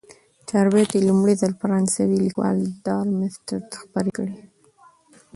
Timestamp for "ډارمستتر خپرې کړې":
2.85-4.37